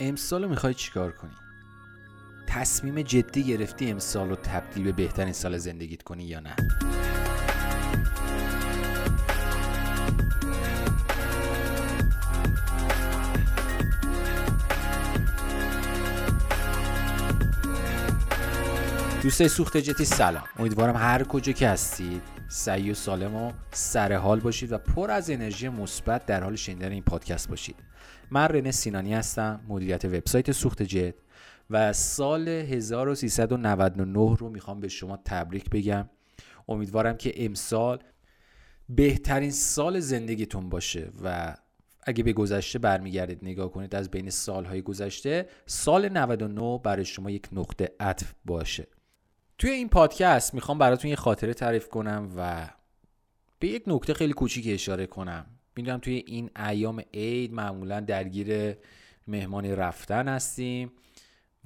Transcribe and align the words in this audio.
امسال 0.00 0.42
رو 0.42 0.48
می‌خوای 0.48 0.74
چیکار 0.74 1.12
کنی؟ 1.12 1.30
تصمیم 2.46 3.02
جدی 3.02 3.42
گرفتی 3.42 3.90
امسال 3.90 4.28
رو 4.28 4.36
تبدیل 4.36 4.84
به 4.84 4.92
بهترین 4.92 5.32
سال 5.32 5.58
زندگیت 5.58 6.02
کنی 6.02 6.24
یا 6.24 6.40
نه؟ 6.40 6.56
دوستای 19.22 19.48
سوخت 19.48 19.76
جتی 19.76 20.04
سلام. 20.04 20.44
امیدوارم 20.58 20.96
هر 20.96 21.24
کجا 21.24 21.52
که 21.52 21.68
هستید 21.68 22.37
سعی 22.50 22.90
و 22.90 22.94
سالم 22.94 23.34
و 23.34 23.52
سر 23.70 24.12
حال 24.12 24.40
باشید 24.40 24.72
و 24.72 24.78
پر 24.78 25.10
از 25.10 25.30
انرژی 25.30 25.68
مثبت 25.68 26.26
در 26.26 26.44
حال 26.44 26.56
شنیدن 26.56 26.92
این 26.92 27.02
پادکست 27.02 27.48
باشید. 27.48 27.76
من 28.30 28.48
رنه 28.48 28.70
سینانی 28.70 29.14
هستم 29.14 29.60
مدیریت 29.68 30.04
وبسایت 30.04 30.52
سوخت 30.52 30.82
جت 30.82 31.14
و 31.70 31.92
سال 31.92 32.48
1399 32.48 34.36
رو 34.36 34.48
می‌خوام 34.48 34.80
به 34.80 34.88
شما 34.88 35.18
تبریک 35.24 35.70
بگم. 35.70 36.10
امیدوارم 36.68 37.16
که 37.16 37.44
امسال 37.44 37.98
بهترین 38.88 39.50
سال 39.50 40.00
زندگیتون 40.00 40.68
باشه 40.68 41.10
و 41.24 41.56
اگه 42.02 42.24
به 42.24 42.32
گذشته 42.32 42.78
برمیگردید 42.78 43.38
نگاه 43.42 43.70
کنید 43.70 43.94
از 43.94 44.10
بین 44.10 44.30
سالهای 44.30 44.82
گذشته 44.82 45.48
سال 45.66 46.08
99 46.08 46.80
برای 46.84 47.04
شما 47.04 47.30
یک 47.30 47.48
نقطه 47.52 47.90
عطف 48.00 48.32
باشه. 48.44 48.86
توی 49.58 49.70
این 49.70 49.88
پادکست 49.88 50.54
می‌خوام 50.54 50.78
براتون 50.78 51.10
یه 51.10 51.16
خاطره 51.16 51.54
تعریف 51.54 51.88
کنم 51.88 52.32
و 52.36 52.68
به 53.58 53.68
یک 53.68 53.82
نکته 53.86 54.14
خیلی 54.14 54.32
کوچیک 54.32 54.64
اشاره 54.68 55.06
کنم. 55.06 55.46
می‌دونم 55.76 55.98
توی 55.98 56.24
این 56.26 56.50
ایام 56.68 57.02
عید 57.14 57.52
معمولا 57.52 58.00
درگیر 58.00 58.76
مهمانی 59.26 59.74
رفتن 59.74 60.28
هستیم 60.28 60.92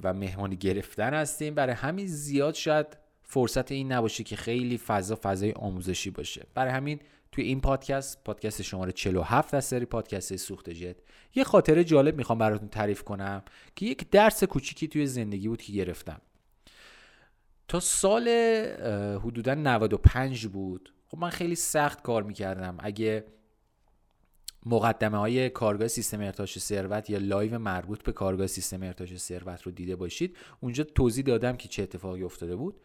و 0.03 0.13
مهمانی 0.13 0.57
گرفتن 0.57 1.15
هستیم. 1.15 1.55
برای 1.55 1.75
همین 1.75 2.07
زیاد 2.07 2.55
شاید 2.55 2.87
فرصت 3.23 3.73
این 3.73 3.93
نباشه 3.93 4.25
که 4.25 4.37
خیلی 4.37 4.79
فضا 4.79 5.19
فضای 5.23 5.53
آموزشی 5.53 6.11
باشه. 6.11 6.47
برای 6.55 6.73
همین 6.73 7.01
توی 7.33 7.45
این 7.45 7.61
پادکست 7.61 8.25
پادکست 8.25 8.63
شماره 8.63 8.93
47 8.93 9.55
از 9.55 9.65
سری 9.65 9.85
پادکست 9.85 10.37
سوخت 10.37 10.71
جت 10.71 10.97
یه 11.35 11.45
خاطره 11.45 11.85
جالب 11.85 12.17
می‌خوام 12.17 12.39
براتون 12.39 12.69
تعریف 12.69 13.03
کنم 13.03 13.43
که 13.77 13.87
یک 13.87 14.11
درس 14.11 14.45
کوچیکی 14.45 14.89
توی 14.89 15.07
زندگی 15.07 15.49
بود 15.49 15.63
که 15.63 15.73
گرفتم. 15.73 16.21
تا 17.73 17.81
سال 17.81 18.29
حدودا 19.25 19.55
95 19.55 20.47
بود. 20.47 20.93
خب 21.09 21.19
من 21.19 21.31
خیلی 21.31 21.55
سخت 21.55 22.03
کار 22.03 22.23
می‌کردم. 22.23 22.77
اگه 22.81 23.25
مقدمه 24.67 25.19
های 25.19 25.51
کارگاه 25.51 25.89
سیستم 25.89 26.21
ارتعاش 26.21 26.59
ثروت 26.59 27.11
یا 27.11 27.19
live 27.19 27.59
مربوط 27.59 28.03
به 28.03 28.13
کارگاه 28.13 28.47
سیستم 28.47 28.83
ارتعاش 28.83 29.17
ثروت 29.17 29.63
رو 29.63 29.73
دیده 29.73 29.97
باشید 29.97 30.37
اونجا 30.61 30.85
توضیح 30.85 31.25
دادم 31.25 31.57
که 31.57 31.69
چه 31.69 31.83
اتفاقی 31.83 32.23
افتاده 32.23 32.57
بود. 32.57 32.81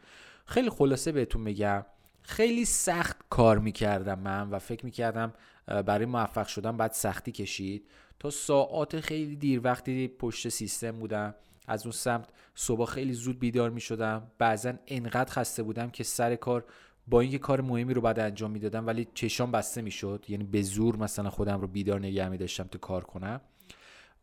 خیلی 0.46 0.70
خلاصه 0.70 1.12
بهتون 1.12 1.42
میگم 1.42 1.86
خیلی 2.22 2.66
سخت 2.66 3.18
کار 3.30 3.60
می‌کردم 3.60 4.20
من 4.20 4.50
و 4.50 4.60
فکر 4.60 4.86
می‌کردم 4.86 5.34
برای 5.66 6.06
موفق 6.06 6.48
شدن 6.48 6.78
باید 6.78 6.92
سختی 6.92 7.32
کشید. 7.32 7.88
تا 8.20 8.30
ساعات 8.30 9.00
خیلی 9.00 9.36
دیر 9.36 9.62
وقتی 9.64 10.08
پشت 10.08 10.50
سیستم 10.50 10.92
بودم 10.92 11.36
از 11.68 11.86
اون 11.86 11.92
سمت 11.92 12.30
صبح 12.56 12.86
خیلی 12.86 13.14
زود 13.14 13.40
بیدار 13.40 13.70
می 13.70 13.82
شدم 13.82 14.32
بعضا 14.38 14.74
انقدر 14.88 15.32
خسته 15.32 15.64
بودم 15.64 15.90
که 15.90 16.04
سر 16.04 16.36
کار 16.36 16.66
با 17.08 17.22
اینکه 17.22 17.38
کار 17.38 17.62
مهمی 17.62 17.94
رو 17.94 18.02
بعد 18.02 18.20
انجام 18.20 18.52
می‌دادم 18.52 18.88
ولی 18.88 19.08
چشام 19.14 19.52
بسته 19.52 19.82
می‌شد. 19.82 20.26
یعنی 20.28 20.44
به 20.44 20.62
زور 20.62 20.96
مثلا 20.96 21.30
خودم 21.30 21.62
رو 21.62 21.68
بیدار 21.68 22.00
نگه 22.00 22.30
می 22.30 22.38
داشتم 22.38 22.64
تا 22.64 22.80
کار 22.80 23.04
کنم. 23.04 23.42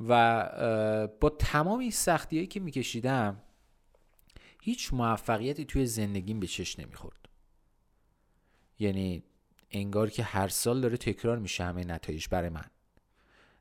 و 0.09 1.09
با 1.21 1.31
تمام 1.31 1.79
این 1.79 1.91
سختی 1.91 2.37
هایی 2.37 2.47
که 2.47 2.61
میکشیدم 2.61 3.41
هیچ 4.63 4.95
موفقیتی 4.95 5.65
توی 5.65 5.87
زندگیم 5.87 6.41
به 6.41 6.47
چش 6.47 6.79
نمی‌خورد. 6.79 7.29
یعنی 8.79 9.23
انگار 9.71 10.11
که 10.11 10.23
هر 10.23 10.49
سال 10.49 10.81
داره 10.81 10.97
تکرار 10.97 11.39
میشه 11.39 11.65
همه 11.65 11.85
نتایج 11.85 12.27
برای 12.31 12.49
من. 12.49 12.65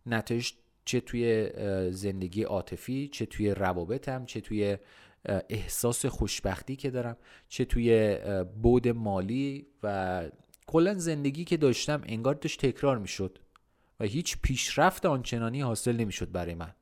نتایج 0.06 0.52
چه 0.85 0.99
توی 0.99 1.49
زندگی 1.91 2.44
عاطفی 2.44 3.07
چه 3.07 3.25
توی 3.25 3.51
روابطم 3.51 4.25
چه 4.25 4.41
توی 4.41 4.77
احساس 5.49 6.05
خوشبختی 6.05 6.75
که 6.75 6.89
دارم 6.89 7.17
چه 7.47 7.66
توی 7.66 8.17
بود 8.61 8.88
مالی 8.88 9.67
و 9.83 10.29
کلا 10.67 10.94
زندگی 10.94 11.44
که 11.44 11.57
داشتم 11.57 12.01
انگار 12.05 12.35
داشت 12.35 12.66
تکرار 12.66 12.97
می‌شد 12.97 13.39
و 13.99 14.05
هیچ 14.05 14.38
پیشرفت 14.41 15.05
آنچنانی 15.05 15.61
حاصل 15.61 15.95
نمی‌شد 15.95 16.31
برای 16.31 16.55
من. 16.55 16.73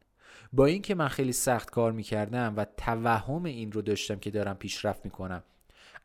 با 0.53 0.66
اینکه 0.66 0.95
من 0.95 1.07
خیلی 1.07 1.31
سخت 1.31 1.69
کار 1.69 1.91
می‌کردم 1.91 2.53
و 2.57 2.66
توهم 2.78 3.45
این 3.45 3.72
رو 3.72 3.81
داشتم 3.81 4.19
که 4.19 4.31
دارم 4.31 4.56
پیشرفت 4.56 5.06
می‌کنم 5.06 5.44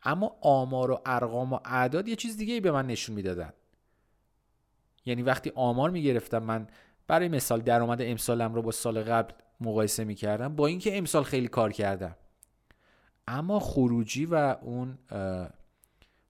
اما 0.02 0.36
آمار 0.40 0.90
و 0.90 1.00
ارقام 1.06 1.52
و 1.52 1.58
اعداد 1.64 2.08
یه 2.08 2.16
چیز 2.16 2.36
دیگه 2.36 2.60
به 2.60 2.72
من 2.72 2.86
نشون 2.86 3.16
می‌دادن. 3.16 3.52
یعنی 5.06 5.22
وقتی 5.22 5.52
آمار 5.54 5.90
می‌گرفتم 5.90 6.42
من 6.42 6.66
برای 7.06 7.28
مثال 7.28 7.61
درآمد 7.61 8.03
امسالم 8.03 8.55
رو 8.55 8.62
با 8.62 8.71
سال 8.71 9.03
قبل 9.03 9.34
مقایسه 9.61 10.05
می‌کردم. 10.05 10.56
با 10.56 10.67
اینکه 10.67 10.99
امسال 10.99 11.22
خیلی 11.22 11.49
کار 11.49 11.72
کردم. 11.72 12.17
اما 13.28 13.61
خروجی 13.61 14.27
و 14.27 14.56
اون 14.62 14.99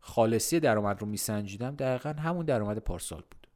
خالصی 0.00 0.60
درآمد 0.60 1.00
رو 1.00 1.06
میسنجیدم 1.06 1.76
دقیقا 1.76 2.10
همون 2.10 2.46
درآمد 2.46 2.78
پارسال 2.78 3.22
بود. 3.30 3.46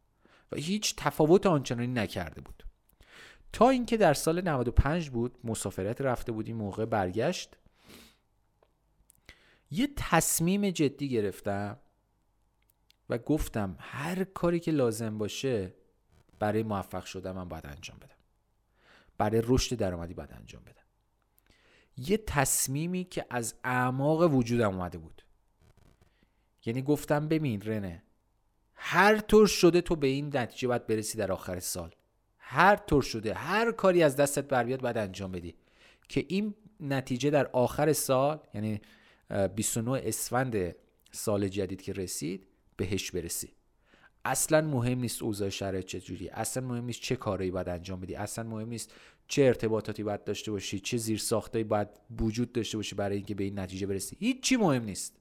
و 0.53 0.57
هیچ 0.57 0.95
تفاوت 0.97 1.47
آنچنانی 1.47 1.87
نکرده 1.87 2.41
بود. 2.41 2.65
تا 3.53 3.71
اینکه 3.71 3.97
در 3.97 4.15
سال 4.15 4.41
95 4.41 5.11
بود 5.11 5.39
مسافرت 5.45 6.01
رفته 6.01 6.33
بودیم 6.33 6.57
موقع 6.57 6.85
برگشت. 6.85 7.57
یه 9.71 9.89
تصمیم 9.97 10.71
جدی 10.71 11.09
گرفتم 11.09 11.79
و 13.11 13.19
گفتم 13.19 13.77
هر 13.79 14.25
کاری 14.25 14.61
که 14.61 14.71
لازم 14.71 15.19
باشه 15.19 15.75
برای 16.41 16.63
موفق 16.63 17.05
شدن 17.05 17.33
من 17.33 17.49
باید 17.49 17.67
انجام 17.67 17.99
بدم. 17.99 18.15
برای 19.19 19.43
رشد 19.45 19.77
درآمدی 19.77 20.15
باید 20.15 20.33
انجام 20.33 20.63
بدم. 20.63 20.83
یه 21.97 22.17
تصمیمی 22.17 23.05
که 23.05 23.27
از 23.31 23.55
اعماق 23.65 24.35
وجودم 24.35 24.75
اومده 24.75 24.99
بود. 24.99 25.23
یعنی 26.65 26.83
گفتم 26.83 27.29
ببین 27.29 27.61
رنه 27.61 28.03
هر 28.75 29.19
طور 29.19 29.47
شده 29.47 29.81
تو 29.81 29.97
به 29.97 30.07
این 30.07 30.37
نتیجه 30.37 30.69
باید 30.69 30.87
برسی 30.87 31.19
در 31.19 31.33
آخر 31.33 31.61
سال. 31.61 31.95
هر 32.39 32.77
طور 32.77 33.03
شده 33.03 33.35
هر 33.35 33.73
کاری 33.73 34.03
از 34.03 34.17
دستت 34.17 34.45
بر 34.45 34.65
بیاد 34.65 34.81
باید 34.81 34.99
انجام 34.99 35.33
بدی. 35.33 35.55
که 36.09 36.25
این 36.29 36.55
نتیجه 36.81 37.31
در 37.31 37.47
آخر 37.47 37.93
سال 37.93 38.41
یعنی 38.55 38.81
29 39.57 40.03
اسفند 40.05 40.75
سال 41.13 41.49
جدید 41.49 41.83
که 41.83 41.93
رسید 41.93 42.47
بهش 42.77 43.11
برسی. 43.11 43.53
اصلا 44.25 44.61
مهم 44.61 44.99
نیست 44.99 45.23
اوضاع 45.23 45.49
شرایط 45.49 45.87
چجوری 45.87 46.29
اصلا 46.29 46.67
مهم 46.67 46.85
نیست 46.85 47.01
چه 47.01 47.17
کارایی 47.17 47.51
باید 47.51 47.69
انجام 47.69 48.01
بدی 48.01 48.15
اصلا 48.15 48.45
مهم 48.45 48.69
نیست 48.69 48.93
چه 49.29 49.43
ارتباطاتی 49.43 50.03
باید 50.03 50.25
داشته 50.25 50.51
باشی 50.51 50.81
چه 50.81 50.97
زیر 50.97 51.19
ساختایی 51.19 51.65
باید 51.65 51.89
وجود 52.21 52.53
داشته 52.53 52.79
باشی 52.79 52.95
برای 52.95 53.17
اینکه 53.17 53.35
به 53.35 53.45
این 53.45 53.59
نتیجه 53.59 53.87
برسی. 53.87 54.17
هیچی 54.21 54.57
مهم 54.57 54.85
نیست. 54.85 55.17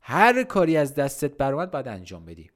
هر 0.00 0.42
کاری 0.42 0.76
از 0.76 0.94
دستت 0.94 1.36
برآمد 1.36 1.70
باید 1.70 1.88
انجام 1.88 2.24
بدی. 2.24 2.50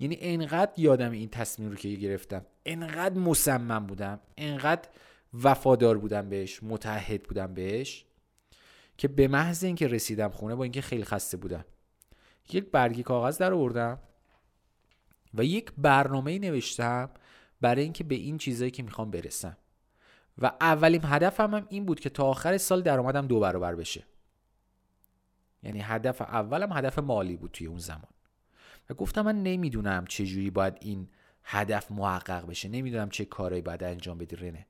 یعنی 0.00 0.18
انقدر 0.20 0.72
یادم 0.76 1.10
این 1.10 1.28
تصمیم 1.28 1.70
رو 1.70 1.76
که 1.76 1.88
گرفتم 1.88 2.46
انقدر 2.66 3.18
مصمم 3.18 3.86
بودم 3.86 4.20
انقدر 4.36 4.88
وفادار 5.34 5.98
بودم 5.98 6.28
بهش 6.28 6.62
متحد 6.62 7.22
بودم 7.22 7.54
بهش 7.54 8.04
که 8.98 9.08
به 9.08 9.28
محض 9.28 9.64
اینکه 9.64 9.86
رسیدم 9.86 10.28
خونه 10.28 10.54
با 10.54 10.62
اینکه 10.62 10.80
خیلی 10.80 11.04
خسته 11.04 11.36
بودم. 11.36 11.64
یک 12.52 12.70
برگی 12.70 13.02
کاغذ 13.02 13.38
در 13.38 13.52
آوردم. 13.52 13.98
و 15.34 15.44
یک 15.44 15.72
برنامه 15.78 16.38
نوشتم 16.38 17.10
برای 17.60 17.82
اینکه 17.82 18.04
به 18.04 18.14
این 18.14 18.38
چیزایی 18.38 18.70
که 18.70 18.82
می‌خوام 18.82 19.10
برسم. 19.10 19.56
و 20.38 20.52
اولین 20.60 21.00
هدفم 21.04 21.54
هم 21.54 21.66
این 21.68 21.86
بود 21.86 22.00
که 22.00 22.10
تا 22.10 22.24
آخر 22.24 22.58
سال 22.58 22.82
درآمدم 22.82 23.26
دو 23.26 23.40
برابر 23.40 23.74
بشه. 23.74 24.04
یعنی 25.62 25.80
هدف 25.80 26.20
اولم 26.20 26.72
هدف 26.72 26.98
مالی 26.98 27.36
بود 27.36 27.50
توی 27.50 27.66
اون 27.66 27.78
زمان. 27.78 28.12
و 28.90 28.94
گفتم 28.94 29.22
من 29.22 29.42
نمی‌دونم 29.42 30.04
چه 30.06 30.26
جوری 30.26 30.50
باید 30.50 30.78
این 30.80 31.08
هدف 31.44 31.90
محقق 31.90 32.46
بشه. 32.46 32.68
نمی‌دونم 32.68 33.10
چه 33.10 33.24
کارایی 33.24 33.62
باید 33.62 33.84
انجام 33.84 34.18
بدی 34.18 34.36
رنه. 34.36 34.66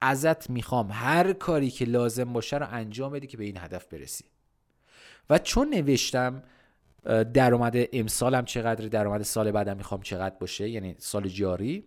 ازت 0.00 0.50
می‌خوام 0.50 0.90
هر 0.92 1.32
کاری 1.32 1.70
که 1.70 1.84
لازم 1.84 2.32
باشه 2.32 2.58
رو 2.58 2.66
انجام 2.70 3.12
بدی 3.12 3.26
که 3.26 3.36
به 3.36 3.44
این 3.44 3.56
هدف 3.56 3.86
برسی. 3.86 4.24
و 5.30 5.38
چون 5.38 5.68
نوشتم 5.74 6.42
درآمد 7.34 7.76
امسالم 7.92 8.44
چقدر 8.44 8.88
درآمد 8.88 9.22
سال 9.22 9.50
بعدم 9.50 9.76
می‌خوام 9.76 10.00
چقدر 10.00 10.34
باشه 10.40 10.68
یعنی 10.68 10.94
سال 10.98 11.28
جاری. 11.28 11.84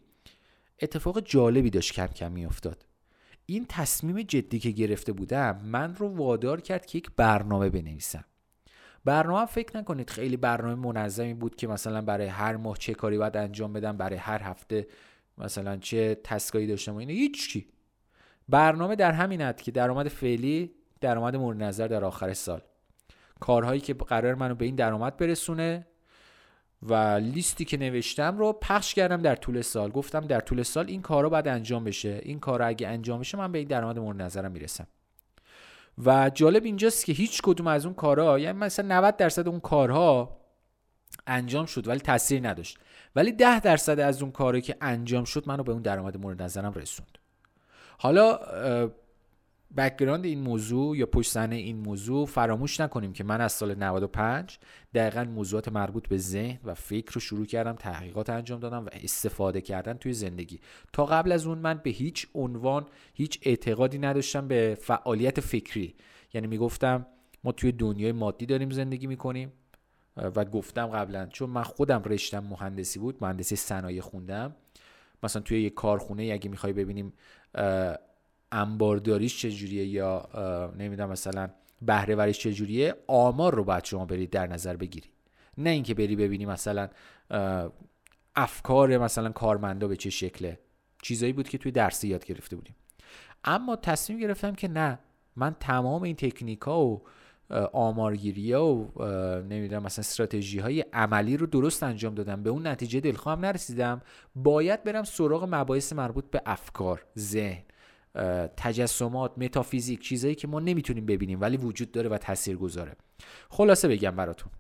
اتفاق 0.82 1.20
جالبی 1.20 1.70
داشت 1.70 1.94
کم 1.94 2.08
کم 2.08 2.32
میافتاد. 2.32 2.86
این 3.46 3.66
تصمیم 3.70 4.22
جدی 4.22 4.60
که 4.60 4.72
گرفته 4.72 5.14
بودم 5.14 5.62
من 5.64 5.96
رو 5.96 6.08
وادار 6.08 6.62
کرد 6.62 6.86
که 6.86 6.98
یک 6.98 7.12
برنامه 7.16 7.70
بنویسم. 7.70 8.26
برنامه 9.06 9.46
فکر 9.46 9.78
نکنید 9.78 10.10
خیلی 10.10 10.38
برنامه 10.38 10.76
منظمی 10.76 11.34
بود 11.34 11.56
که 11.56 11.68
مثلا 11.68 12.02
برای 12.02 12.28
هر 12.28 12.56
ماه 12.56 12.78
چه 12.78 12.94
کاری 12.94 13.18
باید 13.18 13.38
انجام 13.38 13.74
بدم 13.74 13.98
برای 13.98 14.18
هر 14.18 14.42
هفته 14.42 14.88
مثلا 15.38 15.78
چه 15.78 16.16
تسکایی 16.24 16.68
داشتم 16.68 16.94
و 16.94 16.98
اینه 16.98 17.14
هیچ 17.14 17.66
برنامه 18.50 18.96
در 18.96 19.12
همین 19.12 19.42
حد 19.42 19.62
که 19.62 19.72
درآمد 19.72 20.08
فعلی 20.08 20.72
درآمد 21.02 21.36
مورد 21.36 21.64
نظر 21.64 21.88
در 21.88 22.06
آخر 22.06 22.34
سال. 22.34 22.62
کارهایی 23.40 23.82
که 23.82 23.94
قرار 23.94 24.36
منو 24.36 24.56
به 24.56 24.66
این 24.66 24.76
درآمد 24.76 25.18
برسونه 25.18 25.88
و 26.82 26.94
لیستی 27.24 27.66
که 27.66 27.78
نوشتم 27.78 28.38
رو 28.38 28.54
پخش 28.54 28.94
کردم 28.94 29.22
در 29.22 29.36
طول 29.36 29.62
سال. 29.62 29.90
گفتم 29.90 30.20
در 30.20 30.40
طول 30.40 30.64
سال 30.64 30.88
این 30.88 31.02
کارا 31.02 31.30
باید 31.30 31.48
انجام 31.48 31.84
بشه. 31.84 32.20
این 32.24 32.40
کارا 32.40 32.66
اگه 32.66 32.88
انجام 32.88 33.20
بشه 33.20 33.38
من 33.38 33.52
به 33.52 33.60
این 33.60 33.68
درآمد 33.68 34.00
مورد 34.00 34.22
نظرم 34.22 34.52
می‌رسم. 34.52 34.88
و 36.06 36.32
جالب 36.34 36.64
اینجاست 36.64 37.06
که 37.06 37.14
هیچ 37.14 37.42
کدوم 37.42 37.68
از 37.68 37.86
اون 37.86 37.96
کارها 37.96 38.40
یعنی 38.40 38.58
مثلا 38.58 38.88
90 38.88 39.18
درصد 39.18 39.48
اون 39.48 39.60
کارها 39.60 40.38
انجام 41.28 41.66
شد 41.66 41.88
ولی 41.88 42.00
تاثیر 42.00 42.48
نداشت. 42.48 42.80
ولی 43.16 43.32
10 43.32 43.60
درصد 43.60 44.00
از 44.00 44.22
اون 44.22 44.32
کاری 44.32 44.62
که 44.62 44.76
انجام 44.82 45.24
شد 45.24 45.44
منو 45.48 45.64
به 45.64 45.72
اون 45.72 45.82
درآمد 45.82 46.18
مورد 46.18 46.42
نظرم 46.42 46.74
رسوند. 46.74 47.18
حالا 47.98 48.40
background 49.78 50.26
این 50.26 50.40
موضوع 50.40 50.98
یا 50.98 51.06
پشت 51.06 51.38
این 51.38 51.78
موضوع 51.78 52.26
فراموش 52.26 52.80
نکنیم 52.80 53.14
که 53.14 53.24
من 53.24 53.42
از 53.42 53.52
سال 53.52 53.76
95 53.76 54.60
دقیقا 54.94 55.24
موضوعات 55.24 55.70
مربوط 55.70 56.08
به 56.08 56.18
ذهن 56.18 56.60
و 56.64 56.74
فکر 56.74 57.14
رو 57.14 57.22
شروع 57.22 57.46
کردم 57.46 57.74
تحقیقات 57.74 58.30
انجام 58.30 58.60
دادم 58.60 58.86
و 58.86 58.90
استفاده 58.92 59.62
کردن 59.62 59.94
توی 59.94 60.14
زندگی. 60.14 60.60
تا 60.94 61.06
قبل 61.06 61.32
از 61.32 61.46
اون 61.46 61.58
من 61.58 61.82
به 61.84 61.90
هیچ 61.90 62.28
عنوان 62.34 62.86
هیچ 63.14 63.40
اعتقادی 63.42 63.98
نداشتم 63.98 64.48
به 64.48 64.78
فعالیت 64.82 65.40
فکری. 65.40 65.96
یعنی 66.34 66.48
می‌گفتم 66.48 67.06
ما 67.44 67.52
توی 67.52 67.72
دنیای 67.72 68.12
مادی 68.12 68.46
داریم 68.46 68.70
زندگی 68.70 69.08
می‌کنیم 69.08 69.54
و 70.18 70.46
گفتم 70.46 70.88
قبلا 70.88 71.26
چون 71.26 71.50
من 71.50 71.64
خودم 71.64 72.02
رشتم 72.06 72.44
مهندسی 72.44 73.00
بود 73.00 73.18
مهندسی 73.22 73.56
صنایع 73.56 74.02
خوندم. 74.02 74.56
مثلا 75.24 75.42
توی 75.42 75.62
یه 75.64 75.70
کارخونه 75.70 76.24
اگه 76.24 76.50
می‌خوای 76.50 76.74
ببینیم 76.74 77.14
انبارداریش 78.54 79.42
چجوریه 79.42 79.86
یا 79.86 80.30
نمی‌دونم 80.78 81.10
مثلا 81.10 81.50
بهره 81.82 82.16
وریش 82.16 82.40
چجوریه 82.40 82.96
آمار 83.08 83.56
رو 83.56 83.64
باید 83.64 83.86
شما 83.86 84.06
برید 84.06 84.30
در 84.30 84.48
نظر 84.48 84.76
بگیری 84.76 85.10
نه 85.58 85.70
اینکه 85.70 85.94
بری 85.94 86.16
ببینی 86.16 86.46
مثلا 86.46 86.90
افکار 88.36 88.98
مثلا 88.98 89.30
کارمندا 89.30 89.88
به 89.88 89.96
چه 89.96 90.10
شکله. 90.10 90.60
چیزایی 91.02 91.34
بود 91.34 91.50
که 91.50 91.58
توی 91.58 91.72
درسی 91.72 92.08
یاد 92.08 92.26
گرفته 92.26 92.56
بودیم. 92.56 92.76
اما 93.44 93.76
تصمیم 93.76 94.20
گرفتم 94.20 94.56
که 94.56 94.68
نه 94.68 95.00
من 95.36 95.56
تمام 95.60 96.04
این 96.04 96.16
تکنیک 96.16 96.62
ها 96.62 96.86
و 96.86 97.04
آمارگیری 97.74 98.54
و 98.54 98.88
نمی‌دونم 99.42 99.84
مثلا 99.84 100.02
استراتژی 100.02 100.60
های 100.60 100.86
عملی 100.94 101.38
رو 101.38 101.46
درست 101.46 101.84
انجام 101.84 102.16
دادم. 102.16 102.44
به 102.44 102.50
اون 102.50 102.68
نتیجه 102.68 103.00
دلخواهم 103.00 103.40
نرسیدم. 103.46 104.02
باید 104.36 104.84
برم 104.84 105.04
سراغ 105.04 105.48
مباحث 105.50 105.94
مربوط 105.94 106.26
به 106.26 106.42
افکار 106.46 107.06
ذهن. 107.18 107.64
تجسمات 108.58 109.38
متافیزیک 109.38 110.02
چیزایی 110.02 110.36
که 110.36 110.48
ما 110.48 110.60
نمی‌تونیم 110.60 111.06
ببینیم 111.06 111.42
ولی 111.42 111.58
وجود 111.58 111.92
داره 111.92 112.10
و 112.10 112.18
تاثیر 112.18 112.58
گذاره 112.58 112.96
خلاصه 113.50 113.88
بگم 113.88 114.16
براتون. 114.16 114.52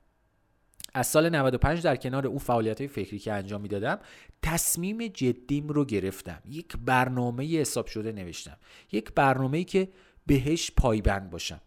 از 0.93 1.07
سال 1.07 1.29
95 1.29 1.81
در 1.81 1.95
کنار 1.95 2.27
اون 2.27 2.37
فعالیت 2.37 2.81
های 2.81 2.87
فکری 2.87 3.19
که 3.19 3.33
انجام 3.33 3.61
می‌دادم 3.61 3.99
تصمیم 4.41 5.07
جدیم 5.07 5.67
رو 5.67 5.85
گرفتم. 5.85 6.41
یک 6.45 6.77
برنامه 6.85 7.45
حساب 7.45 7.85
شده 7.85 8.11
نوشتم. 8.11 8.57
یک 8.91 9.11
برنامه 9.11 9.63
که 9.63 9.89
بهش 10.25 10.71
پایبند 10.77 11.29
باشم. 11.29 11.61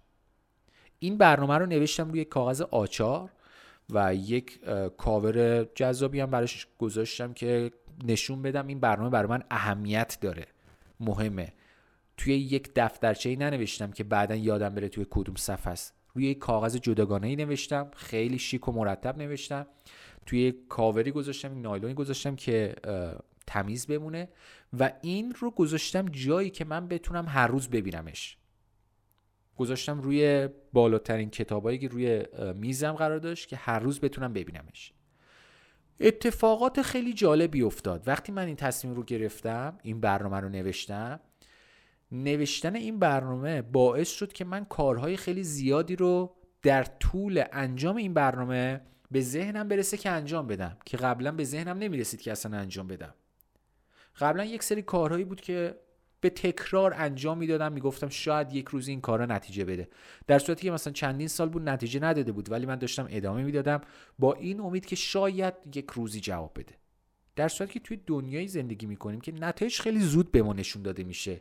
این 0.99 1.19
برنامه 1.19 1.59
رو 1.59 1.67
نوشتم 1.67 2.11
روی 2.11 2.25
کاغذ 2.25 2.61
آچار 2.61 3.31
و 3.91 4.15
یک 4.15 4.61
کاور 4.97 5.65
جذابی 5.65 6.21
هم 6.21 6.31
براش 6.31 6.67
گذاشتم 6.79 7.33
که 7.33 7.71
نشون 8.05 8.43
بدم 8.43 8.67
این 8.67 8.81
برنامه 8.81 9.11
برای 9.11 9.31
من 9.31 9.43
اهمیت 9.51 10.19
داره. 10.21 10.47
مهمه. 11.01 11.53
توی 12.17 12.35
یک 12.35 12.71
دفترچه 12.75 13.31
ای 13.31 13.37
ننوشتم 13.37 13.91
که 13.91 14.05
بعدا 14.05 14.35
یادم 14.35 14.75
بره 14.75 14.89
توی 14.89 15.07
کدوم 15.11 15.35
صفحه 15.35 15.73
است. 15.73 15.95
روی 16.15 16.27
یک 16.27 16.39
کاغذ 16.39 16.77
جداگانه 16.77 17.27
ای 17.27 17.37
نوشتم 17.37 17.91
خیلی 17.97 18.39
شیک 18.39 18.69
و 18.69 18.73
مرتب 18.73 19.19
نوشتم. 19.19 19.67
توی 20.27 20.53
کاوری 20.69 21.11
گذاشتم 21.11 21.61
نایلونی 21.61 21.95
گذاشتم 21.95 22.37
که 22.37 22.75
تمیز 23.47 23.87
بمونه 23.87 24.29
و 24.79 24.93
این 25.03 25.35
رو 25.41 25.51
گذاشتم 25.51 26.09
جایی 26.09 26.51
که 26.51 26.65
من 26.65 26.89
بتونم 26.89 27.27
هر 27.29 27.47
روز 27.47 27.69
ببینمش. 27.69 28.39
گذاشتم 29.57 30.01
روی 30.01 30.49
بالاترین 30.73 31.31
کتابایی 31.31 31.79
که 31.79 31.89
روی 31.89 32.25
میزم 32.55 32.93
قرار 32.93 33.19
داشت 33.19 33.49
که 33.49 33.57
هر 33.57 33.79
روز 33.79 34.01
بتونم 34.01 34.33
ببینمش. 34.33 34.93
اتفاقات 36.01 36.83
خیلی 36.83 37.13
جالبی 37.13 37.63
افتاد. 37.63 38.09
وقتی 38.09 38.33
من 38.33 38.47
این 38.47 38.57
تصمیم 38.57 38.95
رو 38.95 39.03
گرفتم 39.03 39.79
این 39.83 40.01
برنامه 40.01 40.41
رو 40.41 40.49
نوشتم 40.49 41.21
نوشتن 42.13 42.77
این 42.77 42.99
برنامه 42.99 43.63
باعث 43.63 44.11
شد 44.11 44.33
که 44.33 44.45
من 44.45 44.65
کارهای 44.65 45.17
خیلی 45.17 45.43
زیادی 45.43 45.97
رو 45.97 46.37
در 46.63 46.85
طول 46.85 47.45
انجام 47.53 47.97
این 47.97 48.15
برنامه 48.15 48.81
به 49.11 49.21
ذهنم 49.21 49.69
برسه 49.69 49.97
که 49.97 50.11
انجام 50.11 50.47
بدم 50.47 50.77
که 50.85 50.97
قبلا 50.97 51.33
به 51.33 51.45
ذهنم 51.45 51.79
نمی‌رسید 51.79 52.21
که 52.21 52.33
اصلا 52.33 52.59
انجام 52.59 52.87
بدم. 52.87 53.15
قبلا 54.19 54.45
یک 54.45 54.63
سری 54.63 54.83
کارهایی 54.83 55.25
بود 55.25 55.41
که 55.41 55.79
به 56.21 56.31
تکرار 56.31 56.95
انجام 56.97 57.39
می‌دادم 57.39 57.73
می‌گفتم 57.73 58.09
شاید 58.09 58.53
یک 58.53 58.69
روز 58.69 58.89
این 58.89 59.01
کارا 59.01 59.27
نتیجه 59.27 59.65
بده. 59.65 59.89
در 60.27 60.39
صورتی 60.39 60.63
که 60.63 60.71
مثلا 60.71 60.93
چندین 60.93 61.29
سال 61.29 61.49
بود 61.49 61.69
نتیجه 61.69 62.01
نداده 62.01 62.33
بود 62.33 62.53
ولی 62.53 62.67
من 62.67 62.77
داشتم 62.77 63.07
ادامه 63.11 63.43
می‌دادم 63.43 63.81
با 64.19 64.35
این 64.35 64.61
امید 64.61 64.87
که 64.87 64.97
شاید 64.97 65.55
یک 65.75 65.91
روزی 65.91 66.21
جواب 66.21 66.53
بده. 66.55 66.75
در 67.37 67.49
صورتی 67.49 67.73
که 67.73 67.81
توی 67.81 68.01
دنیای 68.07 68.49
زندگی 68.49 68.87
می‌کنیم 68.87 69.21
که 69.21 69.33
نتایج 69.33 69.81
خیلی 69.81 70.01
زود 70.01 70.33
به 70.33 70.43
ما 70.43 70.53
نشون 70.53 70.83
داده 70.83 71.05
میشه. 71.05 71.41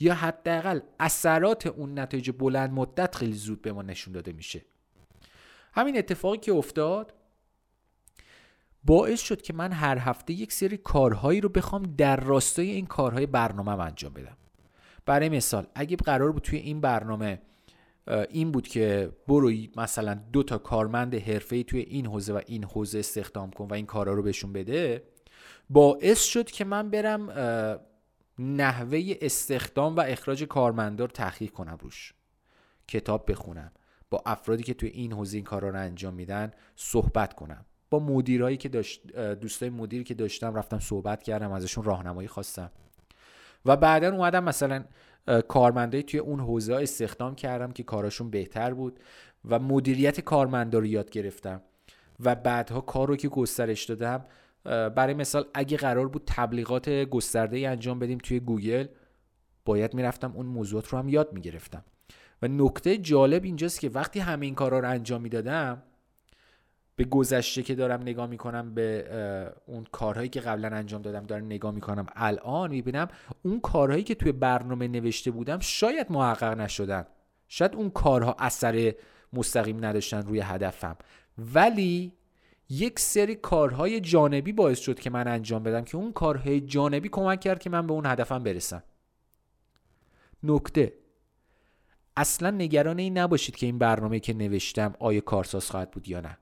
یا 0.00 0.14
حداقل 0.14 0.80
اثرات 1.00 1.66
اون 1.66 1.98
نتایج 1.98 2.30
بلند 2.30 2.72
مدت 2.72 3.14
خیلی 3.14 3.32
زود 3.32 3.62
به 3.62 3.72
ما 3.72 3.82
نشون 3.82 4.14
داده 4.14 4.32
میشه. 4.32 4.64
همین 5.72 5.98
اتفاقی 5.98 6.38
که 6.38 6.52
افتاد 6.52 7.14
باعث 8.84 9.20
شد 9.20 9.42
که 9.42 9.52
من 9.52 9.72
هر 9.72 9.98
هفته 9.98 10.32
یک 10.32 10.52
سری 10.52 10.76
کارهایی 10.76 11.40
رو 11.40 11.48
بخوام 11.48 11.82
در 11.82 12.16
راستای 12.16 12.70
این 12.70 12.86
کارهای 12.86 13.26
برنامه 13.26 13.80
انجام 13.80 14.12
بدم. 14.12 14.36
برای 15.06 15.28
مثال 15.28 15.66
اگه 15.74 15.96
قرار 15.96 16.32
بود 16.32 16.42
توی 16.42 16.58
این 16.58 16.80
برنامه 16.80 17.40
این 18.30 18.52
بود 18.52 18.68
که 18.68 19.12
بروی 19.28 19.70
مثلا 19.76 20.20
دو 20.32 20.42
تا 20.42 20.58
کارمند 20.58 21.14
حرفه‌ای 21.14 21.64
توی 21.64 21.80
این 21.80 22.06
حوزه 22.06 22.32
و 22.32 22.40
این 22.46 22.64
حوزه 22.64 22.98
استخدام 22.98 23.50
کن 23.50 23.64
و 23.64 23.74
این 23.74 23.86
کارا 23.86 24.12
رو 24.12 24.22
بهشون 24.22 24.52
بده 24.52 25.02
باعث 25.70 26.22
شد 26.22 26.50
که 26.50 26.64
من 26.64 26.90
برم 26.90 27.28
نحوه 28.38 29.14
استخدام 29.20 29.96
و 29.96 30.00
اخراج 30.00 30.44
کارمندار 30.44 31.08
تحقیق 31.08 31.50
کنم 31.50 31.78
روش. 31.80 32.14
کتاب 32.88 33.30
بخونم. 33.30 33.72
با 34.10 34.22
افرادی 34.26 34.62
که 34.62 34.74
توی 34.74 34.88
این 34.88 35.12
حوزه 35.12 35.36
این 35.36 35.44
کارا 35.44 35.68
رو 35.68 35.78
انجام 35.78 36.14
میدن 36.14 36.50
صحبت 36.76 37.34
کنم. 37.34 37.64
با 37.90 37.98
مدیرایی 37.98 38.56
که 38.56 38.68
داشت 38.68 39.12
دوستای 39.16 39.70
مدیری 39.70 40.04
که 40.04 40.14
داشتم 40.14 40.54
رفتم 40.54 40.78
صحبت 40.78 41.22
کردم 41.22 41.52
ازشون 41.52 41.84
راهنمایی 41.84 42.28
خواستم. 42.28 42.70
و 43.64 43.76
بعدا 43.76 44.12
اومدم 44.12 44.44
مثلا 44.44 44.84
کارمندایی 45.48 46.02
توی 46.02 46.20
اون 46.20 46.40
حوزه 46.40 46.74
استخدام 46.74 47.34
کردم 47.34 47.72
که 47.72 47.82
کاراشون 47.82 48.30
بهتر 48.30 48.74
بود 48.74 49.00
و 49.44 49.58
مدیریت 49.58 50.20
کارمندا 50.20 50.78
رو 50.78 50.86
یاد 50.86 51.10
گرفتم. 51.10 51.62
و 52.20 52.34
بعدها 52.34 52.80
کار 52.80 53.08
رو 53.08 53.16
که 53.16 53.28
گسترش 53.28 53.84
دادم 53.84 54.24
برای 54.66 55.14
مثال 55.14 55.46
اگه 55.54 55.76
قرار 55.76 56.08
بود 56.08 56.22
تبلیغات 56.26 56.88
گسترده 56.88 57.68
انجام 57.68 57.98
بدیم 57.98 58.18
توی 58.18 58.40
گوگل 58.40 58.86
باید 59.64 59.94
می‌رفتم 59.94 60.32
اون 60.34 60.46
موضوعات 60.46 60.88
رو 60.88 60.98
هم 60.98 61.08
یاد 61.08 61.32
می‌گرفتم. 61.32 61.84
و 62.42 62.48
نکته 62.48 62.98
جالب 62.98 63.44
اینجاست 63.44 63.80
که 63.80 63.88
وقتی 63.88 64.20
همه 64.20 64.46
این 64.46 64.54
کارا 64.54 64.78
رو 64.78 64.88
انجام 64.88 65.22
می‌دادم 65.22 65.82
به 66.96 67.04
گذشته 67.04 67.62
که 67.62 67.74
دارم 67.74 68.02
نگاه 68.02 68.26
می‌کنم 68.26 68.74
به 68.74 69.08
اون 69.66 69.86
کارهایی 69.92 70.28
که 70.28 70.40
قبلا 70.40 70.68
انجام 70.68 71.02
دادم 71.02 71.26
دارم 71.26 71.44
نگاه 71.44 71.74
می‌کنم 71.74 72.06
الان 72.16 72.70
می‌بینم 72.70 73.08
اون 73.42 73.60
کارهایی 73.60 74.02
که 74.02 74.14
توی 74.14 74.32
برنامه 74.32 74.88
نوشته 74.88 75.30
بودم 75.30 75.58
شاید 75.58 76.12
محقق 76.12 76.60
نشدن. 76.60 77.04
شاید 77.48 77.74
اون 77.74 77.90
کارها 77.90 78.36
اثر 78.38 78.94
مستقیم 79.32 79.84
نداشتن 79.84 80.22
روی 80.22 80.40
هدفم. 80.40 80.96
ولی 81.38 82.12
یک 82.68 82.98
سری 82.98 83.34
کارهای 83.34 84.00
جانبی 84.00 84.52
باعث 84.52 84.78
شد 84.78 85.00
که 85.00 85.10
من 85.10 85.28
انجام 85.28 85.62
بدم 85.62 85.84
که 85.84 85.96
اون 85.96 86.12
کارهای 86.12 86.60
جانبی 86.60 87.08
کمک 87.08 87.40
کرد 87.40 87.58
که 87.58 87.70
من 87.70 87.86
به 87.86 87.92
اون 87.92 88.06
هدفم 88.06 88.42
برسم. 88.42 88.82
نکته. 90.42 90.92
اصلا 92.16 92.50
نگران 92.50 92.98
این 92.98 93.18
نباشید 93.18 93.56
که 93.56 93.66
این 93.66 93.78
برنامه 93.78 94.20
که 94.20 94.34
نوشتم 94.34 94.94
آیا 94.98 95.20
کارساز 95.20 95.70
خواهد 95.70 95.90
بود 95.90 96.08
یا 96.08 96.20
نه. 96.20 96.38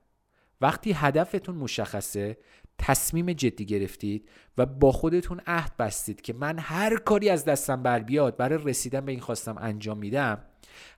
وقتی 0.61 0.91
هدفتون 0.91 1.55
مشخصه 1.55 2.37
تصمیم 2.77 3.33
جدی 3.33 3.65
گرفتید 3.65 4.29
و 4.57 4.65
با 4.65 4.91
خودتون 4.91 5.41
عهد 5.47 5.77
بستید 5.77 6.21
که 6.21 6.33
من 6.33 6.59
هر 6.59 6.97
کاری 6.97 7.29
از 7.29 7.45
دستم 7.45 7.83
بر 7.83 7.99
بیاد 7.99 8.37
برای 8.37 8.63
رسیدن 8.63 9.05
به 9.05 9.11
این 9.11 9.21
خواستم 9.21 9.55
انجام 9.57 9.97
میدم. 9.97 10.43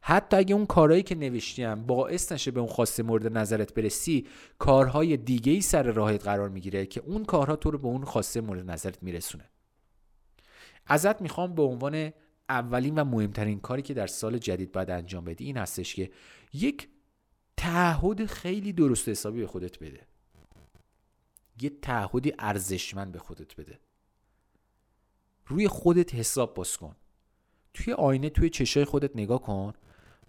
حتی 0.02 0.38
اگه 0.38 0.56
اون 0.56 0.66
کارهایی 0.66 1.04
که 1.04 1.16
نوشتیم 1.16 1.86
باعث 1.86 2.32
نشه 2.32 2.52
به 2.52 2.60
اون 2.60 2.70
خواسته 2.70 3.04
مورد 3.04 3.38
نظرت 3.38 3.74
برسی 3.74 4.28
کارهای 4.60 5.18
دیگه 5.18 5.52
ای 5.52 5.62
سر 5.62 5.84
راهت 5.84 6.24
قرار 6.24 6.50
می‌گیره 6.50 6.86
که 6.86 7.02
اون 7.02 7.26
کارها 7.26 7.56
تو 7.56 7.72
رو 7.72 7.78
به 7.78 7.88
اون 7.88 8.04
خواسته 8.04 8.42
مورد 8.42 8.72
نظرت 8.72 9.04
میرسونه. 9.04 9.50
ازت 10.88 11.22
می‌خوام 11.22 11.56
به 11.56 11.62
عنوان 11.62 12.12
اولین 12.50 13.00
و 13.00 13.04
مهمترین 13.04 13.60
کاری 13.60 13.82
که 13.82 13.94
در 13.94 14.08
سال 14.08 14.38
جدید 14.38 14.72
باید 14.72 14.90
انجام 14.90 15.26
بدی 15.26 15.46
این 15.46 15.58
هستش 15.58 15.96
که 15.96 16.12
یک 16.54 16.88
تعهد 17.58 18.26
خیلی 18.26 18.74
درست 18.74 19.10
حسابی 19.10 19.40
به 19.40 19.48
خودت 19.48 19.80
بده. 19.80 20.00
یه 21.62 21.70
تعهدی 21.82 22.34
ارزشمند 22.40 23.12
به 23.12 23.20
خودت 23.20 23.56
بده. 23.56 23.80
روی 25.48 25.68
خودت 25.68 26.16
حساب 26.16 26.54
باز 26.54 26.78
کن. 26.78 26.96
توی 27.74 27.94
آینه 27.94 28.30
توی 28.30 28.50
چشای 28.50 28.86
خودت 28.86 29.16
نگاه 29.16 29.42
کن 29.42 29.74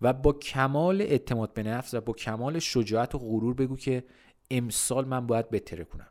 و 0.03 0.13
با 0.13 0.33
کمال 0.33 1.03
اعتماد 1.03 1.55
به 1.55 1.63
نفس 1.63 1.95
و 1.95 2.01
با 2.01 2.13
کمال 2.13 2.59
شجاعت 2.59 3.15
و 3.15 3.19
غرور 3.19 3.55
بگو 3.55 3.77
که 3.77 4.05
امسال 4.51 5.05
من 5.05 5.27
باید 5.27 5.51
بهتره 5.51 5.85
کنم. 5.85 6.11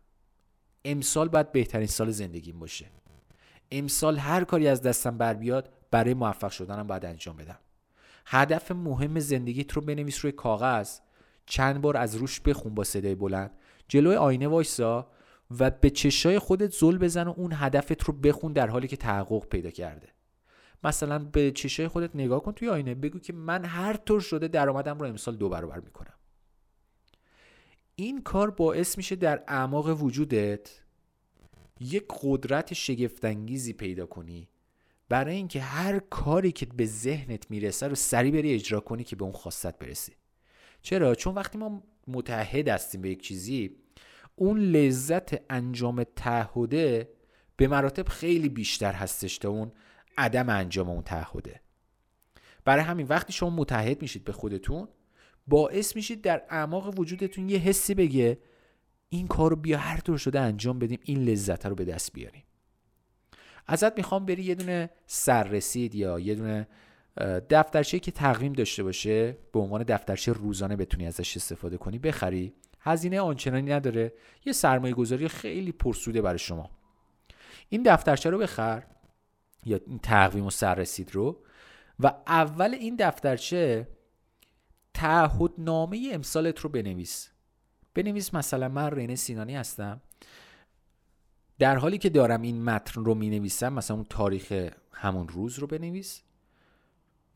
امسال 0.86 1.28
باید 1.28 1.52
بهترین 1.52 1.88
سال 1.88 2.12
زندگیم 2.12 2.60
باشه. 2.60 2.86
امسال 3.72 4.18
هر 4.18 4.44
کاری 4.44 4.68
از 4.68 4.82
دستم 4.82 5.18
بر 5.18 5.34
بیاد 5.34 5.74
برای 5.92 6.14
موفق 6.14 6.52
شدنم 6.52 6.88
باید 6.88 7.06
انجام 7.06 7.38
بدم. 7.38 7.60
هدف 8.26 8.72
مهم 8.72 9.20
زندگیت 9.20 9.72
رو 9.72 9.82
بنویس 9.82 10.20
روی 10.26 10.32
کاغذ. 10.32 11.00
چند 11.46 11.82
بار 11.82 11.98
از 11.98 12.16
روش 12.16 12.40
بخون 12.40 12.76
با 12.76 12.84
صدای 12.84 13.16
بلند. 13.16 13.52
جلوی 13.88 14.16
آینه 14.16 14.48
وایسا 14.48 15.12
و 15.60 15.72
به 15.72 15.90
چشای 15.90 16.40
خودت 16.40 16.72
زل 16.74 16.98
بزن 16.98 17.28
و 17.28 17.34
اون 17.38 17.52
هدفت 17.56 18.04
رو 18.04 18.14
بخون 18.14 18.54
در 18.54 18.68
حالی 18.68 18.88
که 18.88 18.98
تحقق 18.98 19.46
پیدا 19.46 19.70
کرده. 19.70 20.08
مثلا 20.84 21.20
به 21.20 21.52
چشای 21.52 21.88
خودت 21.88 22.16
نگاه 22.16 22.44
کن 22.44 22.52
توی 22.52 22.70
آینه 22.70 22.96
بگو 22.96 23.20
که 23.20 23.34
من 23.34 23.66
هر 23.66 23.94
طور 23.94 24.22
شده 24.22 24.48
درآمدم 24.48 25.00
رو 25.00 25.06
امسال 25.06 25.36
دو 25.36 25.50
برابر 25.50 25.80
می‌کنم. 25.80 26.14
این 27.96 28.22
کار 28.22 28.52
باعث 28.52 28.98
میشه 28.98 29.16
در 29.16 29.44
اعماق 29.48 30.04
وجودت 30.04 30.82
یک 31.80 32.06
قدرت 32.22 32.74
شگفتانگیزی 32.74 33.74
پیدا 33.74 34.06
کنی 34.06 34.50
برای 35.10 35.36
اینکه 35.36 35.62
هر 35.62 36.00
کاری 36.00 36.52
که 36.52 36.66
به 36.66 36.86
ذهنت 36.86 37.52
می‌رسه 37.52 37.88
رو 37.88 37.96
سریع 37.96 38.32
بری 38.32 38.54
اجرا 38.54 38.80
کنی 38.80 39.04
که 39.04 39.16
به 39.16 39.24
اون 39.24 39.34
خواستت 39.34 39.80
برسی. 39.80 40.14
چرا؟ 40.82 41.16
چون 41.16 41.36
وقتی 41.36 41.58
ما 41.58 41.84
متحد 42.08 42.68
هستیم 42.68 43.02
به 43.02 43.10
یک 43.10 43.22
چیزی 43.22 43.76
اون 44.36 44.60
لذت 44.60 45.52
انجام 45.52 46.04
تعهده 46.04 47.10
به 47.56 47.68
مراتب 47.68 48.08
خیلی 48.08 48.50
بیشتر 48.50 48.94
هستش 48.94 49.38
تا 49.38 49.50
اون 49.50 49.72
عدم 50.18 50.50
انجام 50.50 50.90
اون 50.90 51.02
تعهده. 51.02 51.62
برای 52.66 52.84
همین 52.84 53.08
وقتی 53.08 53.34
شما 53.34 53.50
متحد 53.50 54.02
میشید 54.02 54.24
به 54.24 54.32
خودتون 54.32 54.88
باعث 55.48 55.96
میشید 55.96 56.22
در 56.22 56.44
اعماق 56.50 57.00
وجودتون 57.00 57.50
یه 57.50 57.58
حسی 57.58 57.94
بگه 57.94 58.38
این 59.10 59.28
کار 59.28 59.50
رو 59.50 59.56
بیا 59.56 59.78
هر 59.78 60.00
طور 60.00 60.18
شده 60.18 60.40
انجام 60.40 60.80
بدیم 60.80 61.00
این 61.04 61.24
لذت 61.24 61.66
رو 61.66 61.76
به 61.76 61.86
دست 61.86 62.14
بیاریم. 62.14 62.44
ازت 63.68 63.98
می‌خوام 63.98 64.26
بری 64.26 64.44
یه 64.44 64.56
دونه 64.56 64.90
سررسید 65.06 65.96
یا 65.96 66.20
یه 66.20 66.36
دونه 66.36 66.68
دفترچه 67.50 68.00
که 68.00 68.12
تقویم 68.12 68.54
داشته 68.54 68.84
باشه 68.84 69.38
به 69.54 69.60
عنوان 69.60 69.84
دفترچه 69.84 70.34
روزانه 70.34 70.76
بتونی 70.76 71.08
ازش 71.08 71.38
استفاده 71.38 71.78
کنی 71.78 72.00
بخری. 72.00 72.54
هزینه 72.80 73.22
آنچنانی 73.22 73.72
نداره. 73.72 74.14
یه 74.46 74.54
سرمایه 74.54 74.94
گذاری 74.94 75.28
خیلی 75.28 75.72
پرسوده 75.72 76.22
برای 76.22 76.40
شما. 76.40 76.70
این 77.70 77.84
دفترچه 77.86 78.30
رو 78.30 78.38
بخر 78.38 78.84
یا 79.66 79.80
این 79.88 80.00
تقویم 80.00 80.46
و 80.46 80.50
سررسید 80.50 81.16
رو 81.16 81.44
و 82.00 82.14
اول 82.28 82.74
این 82.74 82.96
دفترچه 83.00 83.88
تعهد 84.94 85.52
نامه 85.58 86.10
امسالت 86.14 86.60
رو 86.60 86.70
بنویس. 86.70 87.30
بنویس 87.94 88.34
مثلا 88.34 88.70
من 88.70 88.92
رینه 88.92 89.16
سینانی 89.16 89.56
هستم. 89.56 90.02
در 91.60 91.78
حالی 91.78 91.98
که 91.98 92.10
دارم 92.10 92.42
این 92.42 92.64
متن 92.64 93.06
رو 93.06 93.16
می 93.16 93.30
نویسم 93.30 93.74
مثلا 93.74 93.98
اون 93.98 94.06
تاریخ 94.10 94.72
همون 94.94 95.28
روز 95.28 95.60
رو 95.60 95.68
بنویس. 95.68 96.24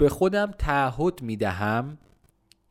به 0.02 0.10
خودم 0.10 0.52
تعهد 0.52 1.22
می 1.22 1.36
دهم 1.38 1.98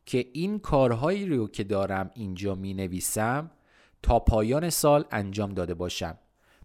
که 0.05 0.25
این 0.33 0.59
کارهایی 0.59 1.25
رو 1.25 1.47
که 1.47 1.63
دارم 1.63 2.11
اینجا 2.13 2.55
می 2.55 2.73
نویسم 2.73 3.51
تا 4.03 4.19
پایان 4.19 4.69
سال 4.69 5.05
انجام 5.11 5.53
داده 5.53 5.73
باشم. 5.73 6.17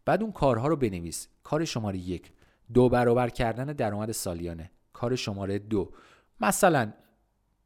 بعد 0.05 0.23
اون 0.23 0.33
کارها 0.33 0.69
رو 0.69 0.77
بنویس. 0.77 1.29
کار 1.43 1.65
شماره 1.65 1.99
یک. 1.99 2.33
دو 2.75 2.89
برابر 2.89 3.29
کردن 3.29 3.65
درآمد 3.65 4.13
سالیانه. 4.13 4.71
کار 4.93 5.17
شماره 5.17 5.59
دو. 5.59 5.93
مثلا 6.41 6.93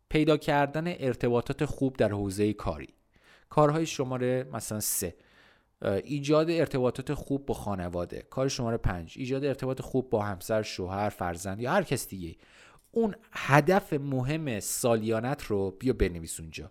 پیدا 0.09 0.37
کردن 0.37 0.85
ارتباطات 0.87 1.65
خوب 1.65 1.97
در 1.97 2.09
حوزه 2.13 2.53
کاری. 2.53 2.89
کارهای 3.51 3.87
شماره 3.87 4.49
مثلا 4.53 4.81
سه. 4.81 5.15
ایجاد 6.05 6.51
ارتباطات 6.51 7.15
خوب 7.15 7.47
با 7.47 7.55
خانواده. 7.55 8.23
کار 8.31 8.49
شماره 8.49 8.77
پنج. 8.77 9.15
ایجاد 9.17 9.45
ارتباط 9.45 9.81
خوب 9.81 10.11
با 10.11 10.23
همسر 10.23 10.63
شوهر 10.63 11.09
فرزند 11.09 11.61
یا 11.61 11.73
هر 11.73 11.83
کس 11.83 12.09
دیگه. 12.09 12.37
اون 12.91 13.15
هدف 13.33 13.93
مهم 13.93 14.61
سالیانت 14.61 15.43
رو 15.43 15.71
بیا 15.71 15.93
بنویس 15.93 16.41
اونجا. 16.41 16.71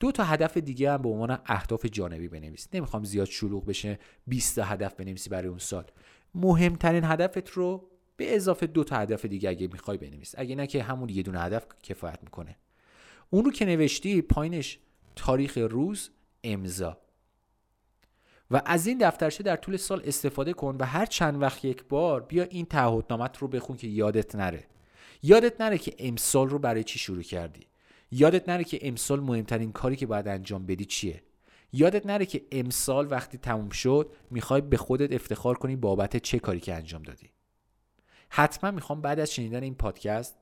دو 0.00 0.12
تا 0.12 0.24
هدف 0.24 0.56
دیگه 0.56 0.92
هم 0.92 1.02
به 1.02 1.08
عنوان 1.08 1.38
اهداف 1.46 1.86
جانبی 1.86 2.28
بنویس. 2.28 2.68
نمی‌خوام 2.72 3.04
زیاد 3.04 3.26
شلوغ 3.26 3.66
بشه 3.66 3.98
20 4.26 4.56
تا 4.56 4.64
هدف 4.64 4.94
بنویسی 4.94 5.30
برای 5.30 5.48
اون 5.48 5.58
سال. 5.58 5.84
مهمترین 6.34 7.04
هدفت 7.04 7.48
رو 7.48 7.88
به 8.16 8.36
اضافه 8.36 8.66
دو 8.66 8.84
تا 8.84 8.96
هدف 8.96 9.24
دیگه 9.24 9.48
اگه 9.48 9.68
می‌خوای 9.72 9.98
بنویس. 9.98 10.34
اگه 10.38 10.54
نه 10.54 10.66
که 10.66 10.82
همون 10.82 11.08
یه 11.08 11.22
دونه 11.22 11.40
هدف 11.40 11.66
کفایت 11.82 12.18
می‌کنه. 12.22 12.56
اون 13.30 13.44
رو 13.44 13.50
که 13.50 13.64
نوشتی 13.64 14.22
پایینش 14.22 14.78
تاریخ 15.16 15.58
روز 15.58 16.10
امضا. 16.44 16.98
و 18.50 18.62
از 18.66 18.86
این 18.86 18.98
دفترچه 18.98 19.42
در 19.42 19.56
طول 19.56 19.76
سال 19.76 20.02
استفاده 20.04 20.52
کن 20.52 20.76
و 20.80 20.84
هر 20.84 21.06
چند 21.06 21.42
وقت 21.42 21.64
یک 21.64 21.84
بار 21.84 22.20
بیا 22.20 22.44
این 22.44 22.66
تعهدنامت 22.66 23.38
رو 23.38 23.48
بخون 23.48 23.76
که 23.76 23.88
یادت 23.88 24.36
نره. 24.36 24.64
یادت 25.22 25.60
نره 25.60 25.78
که 25.78 25.94
امسال 25.98 26.48
رو 26.48 26.58
برای 26.58 26.84
چی 26.84 26.98
شروع 26.98 27.22
کردی؟ 27.22 27.66
یادت 28.10 28.48
نره 28.48 28.64
که 28.64 28.78
امسال 28.82 29.20
مهمترین 29.20 29.72
کاری 29.72 29.96
که 29.96 30.06
باید 30.06 30.28
انجام 30.28 30.66
بدی 30.66 30.84
چیه؟ 30.84 31.22
یادت 31.72 32.06
نره 32.06 32.26
که 32.26 32.42
امسال 32.52 33.10
وقتی 33.10 33.38
تموم 33.38 33.68
شد 33.68 34.12
می‌خوای 34.30 34.60
به 34.60 34.76
خودت 34.76 35.12
افتخار 35.12 35.58
کنی 35.58 35.76
بابت 35.76 36.16
چه 36.16 36.38
کاری 36.38 36.60
که 36.60 36.74
انجام 36.74 37.02
دادی. 37.02 37.30
حتما 38.28 38.70
می‌خوام 38.70 39.00
بعد 39.00 39.20
از 39.20 39.32
شنیدن 39.34 39.62
این 39.62 39.74
پادکست 39.74 40.36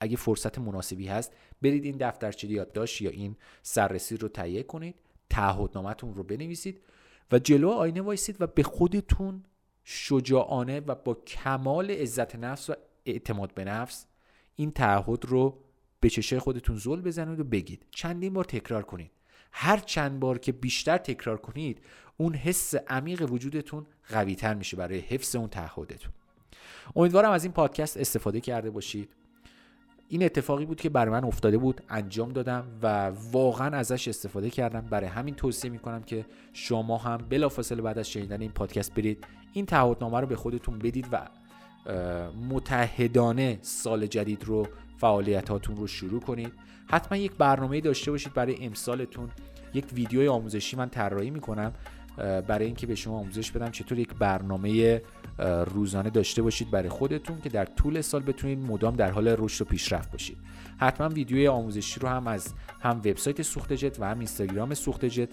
اگه 0.00 0.16
فرصت 0.16 0.58
مناسبی 0.58 1.06
هست 1.06 1.32
برید 1.62 1.84
این 1.84 1.96
دفترچه 2.00 2.48
یادداشت 2.48 3.00
یا 3.00 3.10
این 3.10 3.36
سررسی 3.62 4.16
رو 4.16 4.28
تهیه 4.28 4.62
کنید 4.62 4.94
تعهدنامهتون 5.30 6.14
رو 6.14 6.22
بنویسید 6.22 6.80
و 7.32 7.38
جلو 7.38 7.70
آینه 7.70 8.00
وایسید 8.00 8.36
و 8.40 8.46
به 8.46 8.62
خودتون 8.62 9.44
شجاعانه 9.84 10.80
و 10.80 10.94
با 10.94 11.14
کمال 11.14 11.90
عزت 11.90 12.36
نفس 12.36 12.70
و 12.70 12.74
اعتماد 13.06 13.54
به 13.54 13.64
نفس 13.64 14.06
این 14.56 14.70
تعهد 14.70 15.24
رو 15.24 15.58
به 16.00 16.10
چشه 16.10 16.40
خودتون 16.40 16.76
زل 16.76 17.00
بزنید 17.00 17.40
و 17.40 17.44
بگید. 17.44 17.86
چندین 17.90 18.32
بار 18.32 18.44
تکرار 18.44 18.82
کنید. 18.82 19.10
هر 19.52 19.76
چند 19.76 20.20
بار 20.20 20.38
که 20.38 20.52
بیشتر 20.52 20.98
تکرار 20.98 21.36
کنید 21.36 21.82
اون 22.16 22.34
حس 22.34 22.74
عمیق 22.74 23.32
وجودتون 23.32 23.86
قویتر 24.08 24.54
میشه 24.54 24.76
برای 24.76 24.98
حفظ 24.98 25.36
اون 25.36 25.48
تعهدتون. 25.48 26.12
امیدوارم 26.96 27.30
از 27.30 27.44
این 27.44 27.52
پادکست 27.52 27.96
استفاده 27.96 28.40
کرده 28.40 28.70
باشید. 28.70 29.10
این 30.08 30.22
اتفاقی 30.22 30.64
بود 30.66 30.80
که 30.80 30.88
برای 30.88 31.12
من 31.12 31.24
افتاده 31.24 31.58
بود 31.58 31.80
انجام 31.88 32.32
دادم 32.32 32.66
و 32.82 33.12
واقعا 33.32 33.76
ازش 33.76 34.08
استفاده 34.08 34.50
کردم. 34.50 34.80
برای 34.80 35.08
همین 35.08 35.34
توصیه 35.34 35.70
می‌کنم 35.70 36.02
که 36.02 36.26
شما 36.52 36.98
هم 36.98 37.16
بلافاصله 37.18 37.82
بعد 37.82 37.98
از 37.98 38.10
شنیدن 38.10 38.40
این 38.40 38.52
پادکست 38.52 38.94
برید 38.94 39.26
این 39.52 39.66
تعهدنامه 39.66 40.20
رو 40.20 40.26
به 40.26 40.36
خودتون 40.36 40.78
بدید 40.78 41.08
و 41.12 41.28
متحدانه 42.50 43.58
سال 43.62 44.06
جدید 44.06 44.44
رو 44.44 44.68
فعالیتاتون 44.96 45.76
رو 45.76 45.86
شروع 45.86 46.20
کنید. 46.20 46.52
حتما 46.86 47.18
یک 47.18 47.32
برنامه 47.32 47.80
داشته 47.80 48.10
باشید 48.10 48.34
برای 48.34 48.64
امسالتون. 48.64 49.28
یک 49.74 49.84
ویدیوی 49.92 50.28
آموزشی 50.28 50.76
من 50.76 50.88
طراحی 50.88 51.30
می‌کنم 51.30 51.72
برای 52.16 52.66
اینکه 52.66 52.86
به 52.86 52.94
شما 52.94 53.18
آموزش 53.18 53.50
بدم 53.50 53.70
چطور 53.70 53.98
یک 53.98 54.14
برنامه 54.14 55.02
روزانه 55.66 56.10
داشته 56.10 56.42
باشید 56.42 56.70
برای 56.70 56.88
خودتون 56.88 57.40
که 57.40 57.48
در 57.48 57.64
طول 57.64 58.00
سال 58.00 58.22
بتونید 58.22 58.58
مدام 58.58 58.96
در 58.96 59.10
حال 59.10 59.28
رشد 59.28 59.62
و 59.62 59.64
پیشرفت 59.64 60.12
باشید. 60.12 60.38
حتما 60.78 61.08
ویدیوی 61.08 61.48
آموزشی 61.48 62.00
رو 62.00 62.08
هم 62.08 62.26
از 62.26 62.54
هم 62.80 62.96
وبسایت 62.96 63.42
سوخت 63.42 63.72
جت 63.72 64.00
و 64.00 64.04
هم 64.04 64.18
اینستاگرام 64.18 64.74
سوخت 64.74 65.04
جت 65.04 65.30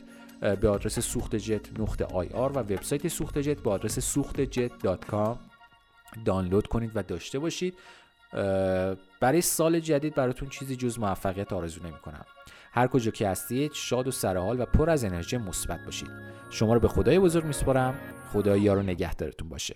به 0.61 0.69
آدرس 0.69 0.99
سوخت 0.99 1.35
جت 1.35 1.79
نقطه 1.79 2.05
IR 2.05 2.51
و 2.51 2.59
وبسایت 2.59 3.07
سوخت 3.07 3.39
جت 3.39 3.63
به 3.63 3.69
آدرس 3.69 3.99
سوخت 3.99 4.41
جت 4.41 4.71
dot 4.83 5.05
com. 5.05 5.39
دانلود 6.25 6.67
کنید 6.67 6.91
و 6.95 7.03
داشته 7.03 7.39
باشید. 7.39 7.77
برای 9.19 9.41
سال 9.41 9.79
جدید 9.79 10.15
براتون 10.15 10.49
چیزی 10.49 10.75
جز 10.75 10.99
موفقیت 10.99 11.53
آرزو 11.53 11.83
نمی 11.83 11.97
کنم 11.97 12.25
هر 12.71 12.87
کجا 12.87 13.11
که 13.11 13.29
هستید 13.29 13.71
شاد 13.73 14.07
و 14.07 14.11
سرحال 14.11 14.61
و 14.61 14.65
پر 14.65 14.89
از 14.89 15.03
انرژی 15.03 15.37
مثبت 15.37 15.85
باشید. 15.85 16.09
شما 16.49 16.73
رو 16.73 16.79
به 16.79 16.87
خدای 16.87 17.19
بزرگ 17.19 17.45
میسپارم. 17.45 17.93
خدا 18.33 18.61
یار 18.61 18.76
و 18.76 18.83
نگهدارتون 18.83 19.49
باشه. 19.49 19.75